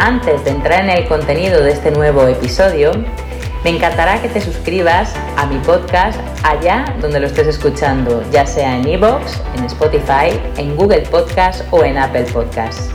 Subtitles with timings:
[0.00, 2.92] Antes de entrar en el contenido de este nuevo episodio,
[3.64, 8.76] me encantará que te suscribas a mi podcast allá donde lo estés escuchando, ya sea
[8.76, 12.92] en iVoox, en Spotify, en Google Podcast o en Apple Podcast.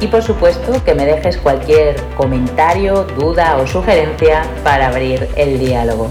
[0.00, 6.08] Y por supuesto que me dejes cualquier comentario, duda o sugerencia para abrir el diálogo.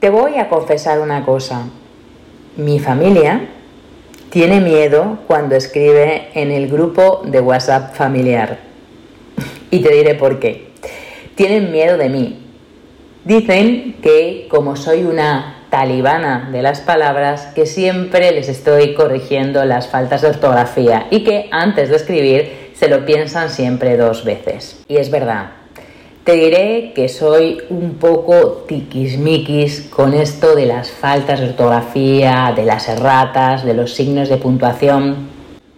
[0.00, 1.62] Te voy a confesar una cosa.
[2.58, 3.48] Mi familia
[4.30, 8.58] tiene miedo cuando escribe en el grupo de WhatsApp familiar.
[9.70, 10.68] Y te diré por qué.
[11.34, 12.46] Tienen miedo de mí.
[13.24, 19.88] Dicen que como soy una talibana de las palabras, que siempre les estoy corrigiendo las
[19.88, 24.82] faltas de ortografía y que antes de escribir se lo piensan siempre dos veces.
[24.88, 25.50] Y es verdad,
[26.24, 32.64] te diré que soy un poco tiquismiquis con esto de las faltas de ortografía, de
[32.64, 35.28] las erratas, de los signos de puntuación.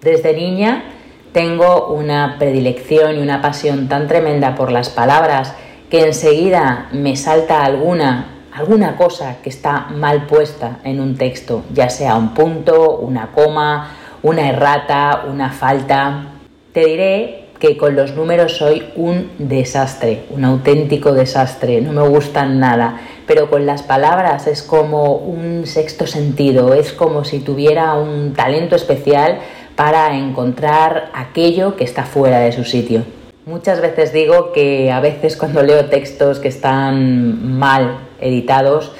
[0.00, 0.84] Desde niña
[1.32, 5.54] tengo una predilección y una pasión tan tremenda por las palabras
[5.88, 11.88] que enseguida me salta alguna, alguna cosa que está mal puesta en un texto, ya
[11.88, 16.26] sea un punto, una coma, una errata, una falta.
[16.72, 22.58] Te diré que con los números soy un desastre, un auténtico desastre, no me gustan
[22.58, 28.32] nada, pero con las palabras es como un sexto sentido, es como si tuviera un
[28.32, 29.38] talento especial
[29.76, 33.04] para encontrar aquello que está fuera de su sitio.
[33.46, 38.90] Muchas veces digo que a veces cuando leo textos que están mal editados,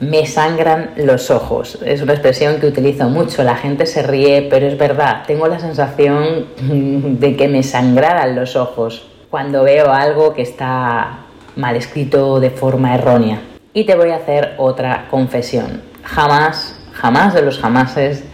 [0.00, 1.78] me sangran los ojos.
[1.84, 5.58] Es una expresión que utilizo mucho, la gente se ríe, pero es verdad, tengo la
[5.58, 6.46] sensación
[7.20, 11.18] de que me sangraran los ojos cuando veo algo que está
[11.56, 13.40] mal escrito de forma errónea.
[13.74, 15.82] Y te voy a hacer otra confesión.
[16.02, 18.24] Jamás, jamás de los jamases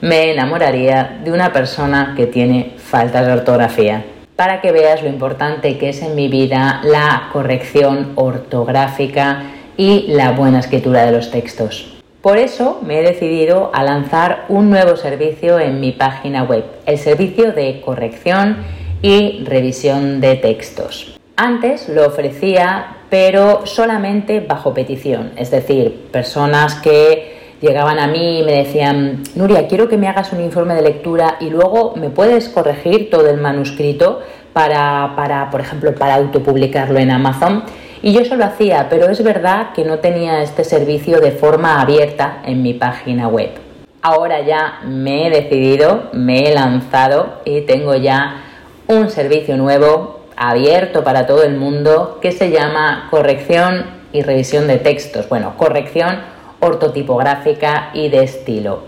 [0.00, 4.04] me enamoraría de una persona que tiene faltas de ortografía.
[4.34, 9.44] Para que veas lo importante que es en mi vida la corrección ortográfica
[9.76, 11.92] y la buena escritura de los textos.
[12.20, 16.98] Por eso me he decidido a lanzar un nuevo servicio en mi página web, el
[16.98, 18.58] servicio de corrección
[19.02, 21.18] y revisión de textos.
[21.36, 28.42] Antes lo ofrecía, pero solamente bajo petición, es decir, personas que llegaban a mí y
[28.44, 32.48] me decían, Nuria, quiero que me hagas un informe de lectura y luego me puedes
[32.48, 34.20] corregir todo el manuscrito
[34.52, 37.64] para, para por ejemplo, para autopublicarlo en Amazon.
[38.04, 41.80] Y yo eso lo hacía, pero es verdad que no tenía este servicio de forma
[41.80, 43.50] abierta en mi página web.
[44.02, 48.42] Ahora ya me he decidido, me he lanzado y tengo ya
[48.88, 54.78] un servicio nuevo abierto para todo el mundo que se llama corrección y revisión de
[54.78, 55.28] textos.
[55.28, 56.18] Bueno, corrección
[56.58, 58.82] ortotipográfica y de estilo.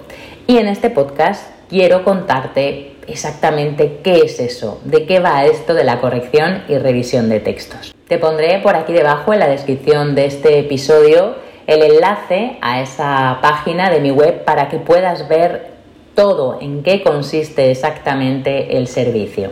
[0.48, 5.84] Y en este podcast quiero contarte exactamente qué es eso, de qué va esto de
[5.84, 7.94] la corrección y revisión de textos.
[8.08, 13.38] Te pondré por aquí debajo en la descripción de este episodio el enlace a esa
[13.40, 15.72] página de mi web para que puedas ver
[16.14, 19.50] todo en qué consiste exactamente el servicio.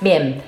[0.00, 0.42] Bien,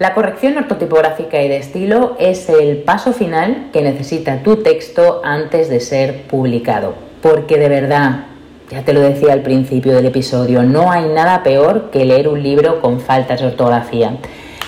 [0.00, 5.68] la corrección ortotipográfica y de estilo es el paso final que necesita tu texto antes
[5.68, 8.24] de ser publicado, porque de verdad
[8.70, 12.42] ya te lo decía al principio del episodio, no hay nada peor que leer un
[12.42, 14.16] libro con faltas de ortografía.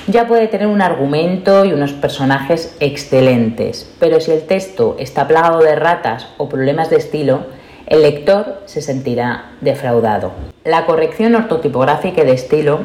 [0.06, 5.58] Ya puede tener un argumento y unos personajes excelentes, pero si el texto está plagado
[5.58, 7.46] de ratas o problemas de estilo,
[7.88, 10.30] el lector se sentirá defraudado.
[10.62, 12.80] La corrección ortotipográfica y de estilo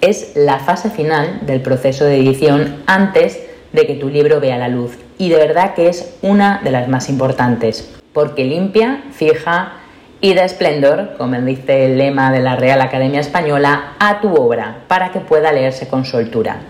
[0.00, 3.40] es la fase final del proceso de edición antes
[3.72, 6.88] de que tu libro vea la luz y de verdad que es una de las
[6.88, 9.74] más importantes porque limpia, fija,
[10.22, 14.78] y da esplendor, como dice el lema de la Real Academia Española, a tu obra
[14.88, 16.60] para que pueda leerse con soltura.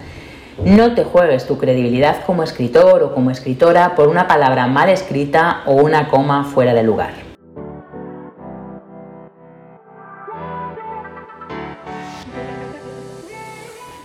[0.65, 5.63] No te juegues tu credibilidad como escritor o como escritora por una palabra mal escrita
[5.67, 7.26] o una coma fuera de lugar.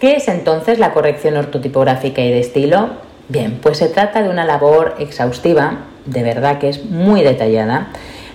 [0.02, 2.90] ¿Qué es entonces la corrección ortotipográfica y de estilo?
[3.30, 7.90] Bien, pues se trata de una labor exhaustiva, de verdad que es muy detallada,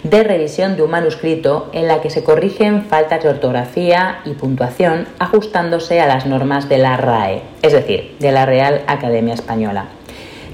[0.05, 5.09] de revisión de un manuscrito en la que se corrigen faltas de ortografía y puntuación
[5.19, 9.87] ajustándose a las normas de la RAE, es decir, de la Real Academia Española.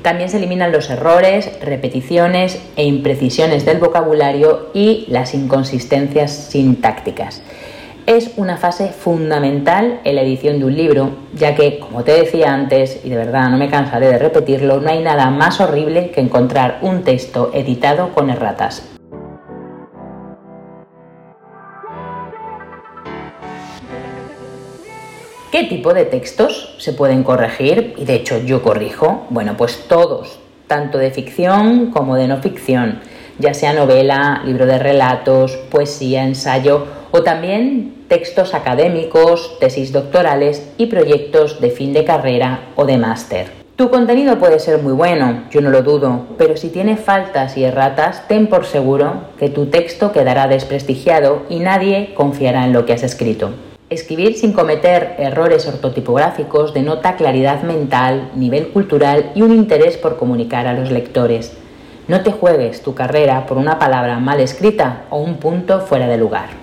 [0.00, 7.42] También se eliminan los errores, repeticiones e imprecisiones del vocabulario y las inconsistencias sintácticas.
[8.04, 12.52] Es una fase fundamental en la edición de un libro, ya que, como te decía
[12.52, 16.20] antes, y de verdad no me cansaré de repetirlo, no hay nada más horrible que
[16.20, 18.90] encontrar un texto editado con erratas.
[25.52, 27.94] ¿Qué tipo de textos se pueden corregir?
[27.96, 29.26] Y de hecho yo corrijo.
[29.30, 32.98] Bueno, pues todos, tanto de ficción como de no ficción,
[33.38, 40.86] ya sea novela, libro de relatos, poesía, ensayo o también textos académicos, tesis doctorales y
[40.86, 43.62] proyectos de fin de carrera o de máster.
[43.76, 47.64] Tu contenido puede ser muy bueno, yo no lo dudo, pero si tiene faltas y
[47.64, 52.92] erratas, ten por seguro que tu texto quedará desprestigiado y nadie confiará en lo que
[52.92, 53.50] has escrito.
[53.88, 60.66] Escribir sin cometer errores ortotipográficos denota claridad mental, nivel cultural y un interés por comunicar
[60.66, 61.52] a los lectores.
[62.08, 66.18] No te juegues tu carrera por una palabra mal escrita o un punto fuera de
[66.18, 66.61] lugar.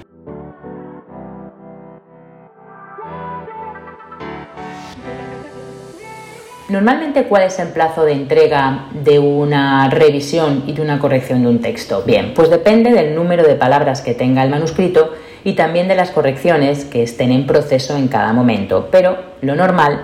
[6.69, 11.49] Normalmente, ¿cuál es el plazo de entrega de una revisión y de una corrección de
[11.49, 12.03] un texto?
[12.05, 15.11] Bien, pues depende del número de palabras que tenga el manuscrito
[15.43, 20.01] y también de las correcciones que estén en proceso en cada momento, pero lo normal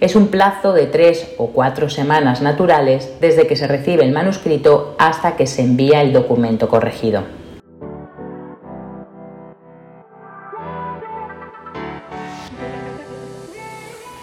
[0.00, 4.96] es un plazo de tres o cuatro semanas naturales desde que se recibe el manuscrito
[4.98, 7.37] hasta que se envía el documento corregido.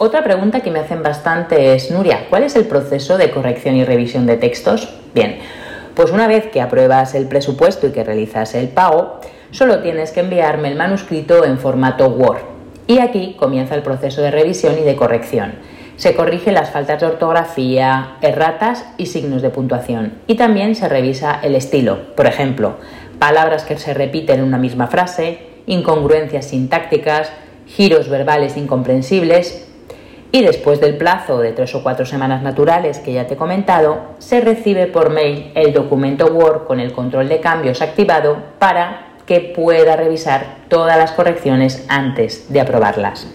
[0.05, 3.83] Otra pregunta que me hacen bastante es, Nuria, ¿cuál es el proceso de corrección y
[3.83, 4.87] revisión de textos?
[5.15, 5.39] Bien,
[5.95, 9.19] pues una vez que apruebas el presupuesto y que realizas el pago,
[9.49, 12.41] solo tienes que enviarme el manuscrito en formato Word.
[12.85, 15.55] Y aquí comienza el proceso de revisión y de corrección.
[15.95, 20.19] Se corrigen las faltas de ortografía, erratas y signos de puntuación.
[20.27, 22.13] Y también se revisa el estilo.
[22.15, 22.75] Por ejemplo,
[23.17, 27.31] palabras que se repiten en una misma frase, incongruencias sintácticas,
[27.65, 29.64] giros verbales incomprensibles.
[30.35, 34.01] Y después del plazo de tres o cuatro semanas naturales que ya te he comentado,
[34.17, 39.39] se recibe por mail el documento Word con el control de cambios activado para que
[39.39, 43.33] pueda revisar todas las correcciones antes de aprobarlas.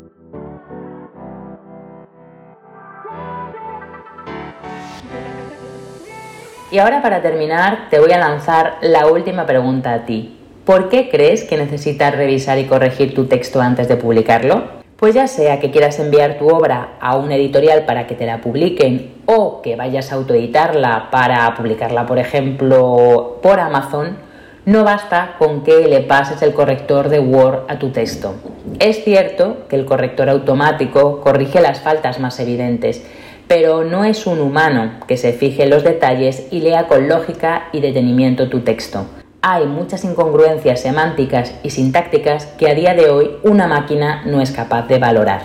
[6.71, 10.39] Y ahora para terminar te voy a lanzar la última pregunta a ti.
[10.67, 14.80] ¿Por qué crees que necesitas revisar y corregir tu texto antes de publicarlo?
[15.01, 18.43] Pues ya sea que quieras enviar tu obra a un editorial para que te la
[18.43, 24.19] publiquen o que vayas a autoeditarla para publicarla, por ejemplo, por Amazon,
[24.67, 28.35] no basta con que le pases el corrector de Word a tu texto.
[28.79, 33.03] Es cierto que el corrector automático corrige las faltas más evidentes,
[33.49, 37.71] pero no es un humano que se fije en los detalles y lea con lógica
[37.73, 39.07] y detenimiento tu texto.
[39.43, 44.51] Hay muchas incongruencias semánticas y sintácticas que a día de hoy una máquina no es
[44.51, 45.41] capaz de valorar.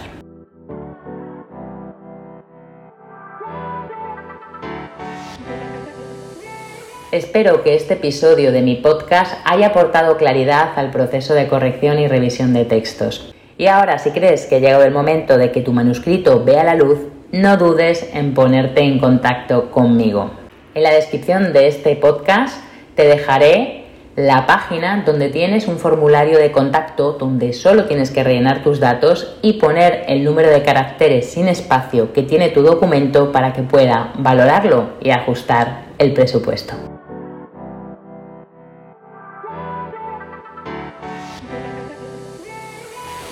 [7.13, 12.09] Espero que este episodio de mi podcast haya aportado claridad al proceso de corrección y
[12.09, 13.33] revisión de textos.
[13.57, 16.75] Y ahora, si crees que ha llegado el momento de que tu manuscrito vea la
[16.75, 16.99] luz,
[17.31, 20.31] no dudes en ponerte en contacto conmigo.
[20.73, 22.61] En la descripción de este podcast
[22.95, 23.84] te dejaré
[24.15, 29.35] la página donde tienes un formulario de contacto donde solo tienes que rellenar tus datos
[29.41, 34.13] y poner el número de caracteres sin espacio que tiene tu documento para que pueda
[34.17, 36.94] valorarlo y ajustar el presupuesto.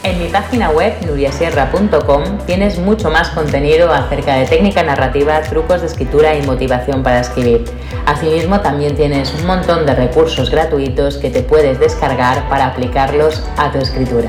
[0.03, 5.87] En mi página web nuriasierra.com tienes mucho más contenido acerca de técnica narrativa, trucos de
[5.87, 7.63] escritura y motivación para escribir.
[8.05, 13.71] Asimismo también tienes un montón de recursos gratuitos que te puedes descargar para aplicarlos a
[13.71, 14.27] tu escritura.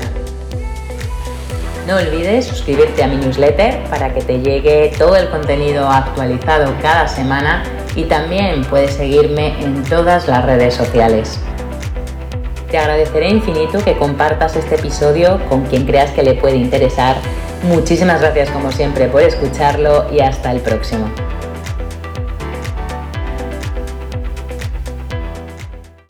[1.87, 7.09] No olvides suscribirte a mi newsletter para que te llegue todo el contenido actualizado cada
[7.09, 7.63] semana
[7.97, 11.37] y también puedes seguirme en todas las redes sociales.
[12.75, 17.15] Te agradeceré infinito que compartas este episodio con quien creas que le puede interesar.
[17.63, 21.09] Muchísimas gracias como siempre por escucharlo y hasta el próximo.